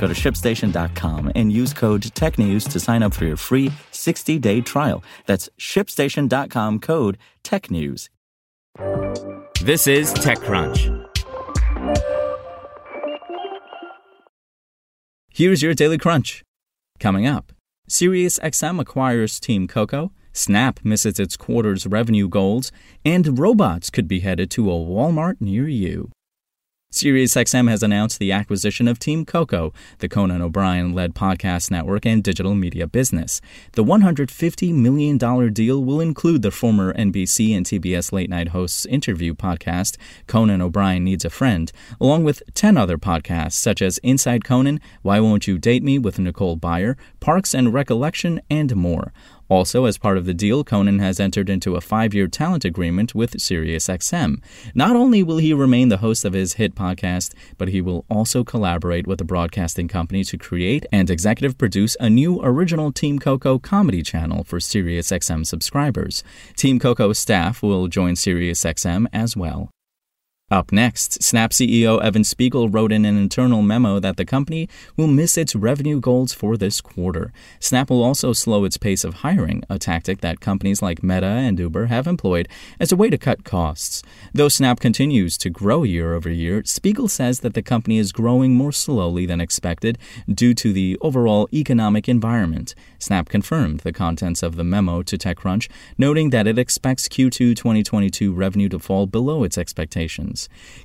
[0.00, 4.60] Go to shipstation.com and use code TechNews to sign up for your free 60 day
[4.60, 5.02] trial.
[5.26, 8.08] That's shipstation.com code TechNews.
[9.62, 11.04] This is TechCrunch.
[15.30, 16.42] Here's your Daily Crunch.
[16.98, 17.52] Coming up,
[17.90, 22.70] SiriusXM acquires Team Coco, Snap misses its quarter's revenue goals,
[23.06, 26.10] and robots could be headed to a Walmart near you.
[26.96, 32.24] SiriusXM has announced the acquisition of Team Coco, the Conan O'Brien led podcast network and
[32.24, 33.42] digital media business.
[33.72, 35.18] The $150 million
[35.52, 41.04] deal will include the former NBC and TBS late night hosts interview podcast, Conan O'Brien
[41.04, 45.58] Needs a Friend, along with 10 other podcasts such as Inside Conan, Why Won't You
[45.58, 49.12] Date Me with Nicole Byer, Parks and Recollection, and more.
[49.48, 53.14] Also, as part of the deal, Conan has entered into a five year talent agreement
[53.14, 54.42] with SiriusXM.
[54.74, 58.44] Not only will he remain the host of his hit podcast, but he will also
[58.44, 63.58] collaborate with the broadcasting company to create and executive produce a new original Team Coco
[63.58, 66.24] comedy channel for SiriusXM subscribers.
[66.56, 69.70] Team Coco staff will join SiriusXM as well.
[70.48, 75.08] Up next, Snap CEO Evan Spiegel wrote in an internal memo that the company will
[75.08, 77.32] miss its revenue goals for this quarter.
[77.58, 81.58] Snap will also slow its pace of hiring, a tactic that companies like Meta and
[81.58, 82.46] Uber have employed
[82.78, 84.04] as a way to cut costs.
[84.32, 88.54] Though Snap continues to grow year over year, Spiegel says that the company is growing
[88.54, 89.98] more slowly than expected
[90.32, 92.76] due to the overall economic environment.
[93.00, 95.68] Snap confirmed the contents of the memo to TechCrunch,
[95.98, 100.35] noting that it expects Q2 2022 revenue to fall below its expectations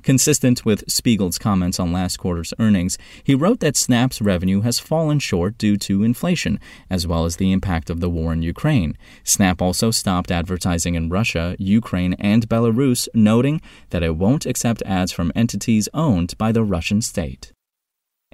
[0.02, 5.18] Consistent with Spiegel's comments on last quarter's earnings, he wrote that Snap's revenue has fallen
[5.18, 6.58] short due to inflation,
[6.88, 8.96] as well as the impact of the war in Ukraine.
[9.24, 13.60] Snap also stopped advertising in Russia, Ukraine, and Belarus, noting
[13.90, 17.52] that it won't accept ads from entities owned by the Russian state.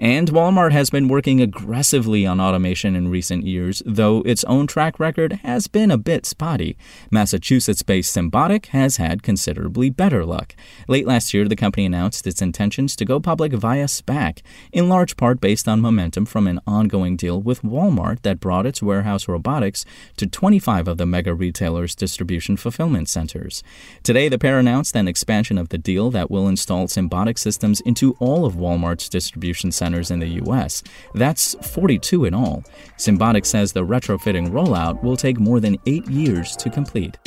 [0.01, 4.97] And Walmart has been working aggressively on automation in recent years, though its own track
[4.97, 6.77] record has been a bit spotty.
[7.11, 10.55] Massachusetts based Symbotic has had considerably better luck.
[10.87, 15.17] Late last year, the company announced its intentions to go public via SPAC, in large
[15.17, 19.83] part based on momentum from an ongoing deal with Walmart that brought its warehouse robotics
[20.15, 23.63] to 25 of the mega retailers' distribution fulfillment centers.
[24.01, 28.15] Today, the pair announced an expansion of the deal that will install Symbotic systems into
[28.19, 30.83] all of Walmart's distribution centers centers in the U.S.
[31.15, 32.63] That's 42 in all.
[32.97, 37.17] Symbotic says the retrofitting rollout will take more than eight years to complete.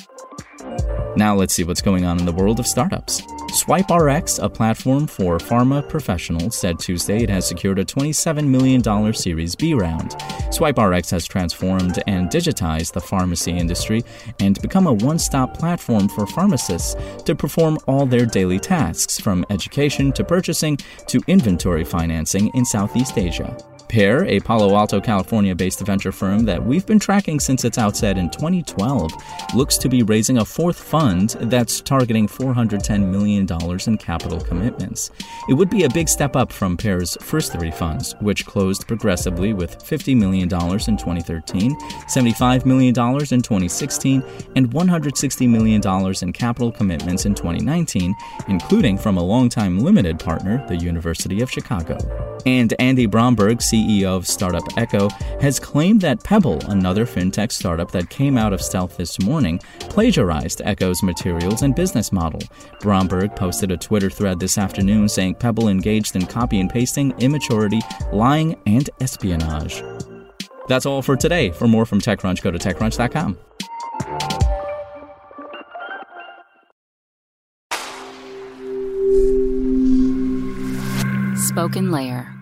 [1.16, 3.20] Now let's see what's going on in the world of startups.
[3.52, 9.54] SwipeRx, a platform for pharma professionals, said Tuesday it has secured a $27 million Series
[9.54, 10.12] B round.
[10.50, 14.02] SwipeRx has transformed and digitized the pharmacy industry
[14.40, 19.44] and become a one stop platform for pharmacists to perform all their daily tasks, from
[19.50, 20.78] education to purchasing
[21.08, 23.54] to inventory financing in Southeast Asia.
[23.92, 28.16] Pear, a Palo Alto, California based venture firm that we've been tracking since its outset
[28.16, 29.12] in 2012,
[29.54, 33.47] looks to be raising a fourth fund that's targeting $410 million
[33.86, 35.10] in capital commitments.
[35.47, 39.52] It would be a big step up from Pear's first three funds, which closed progressively
[39.52, 44.25] with $50 million in 2013, $75 million in 2016,
[44.56, 48.14] and $160 million in capital commitments in 2019,
[48.48, 51.98] including from a longtime limited partner, the University of Chicago.
[52.47, 55.08] And Andy Bromberg, CEO of startup Eco,
[55.41, 60.61] has claimed that Pebble, another fintech startup that came out of stealth this morning, plagiarized
[60.64, 62.40] Eco's materials and business model.
[62.81, 67.81] Bromberg posted a Twitter thread this afternoon saying Pebble engaged in copy and pasting, immaturity,
[68.12, 69.82] lying, and espionage.
[70.69, 71.50] That's all for today.
[71.50, 73.38] For more from TechCrunch, go to TechCrunch.com.
[81.37, 82.32] Spoken Layer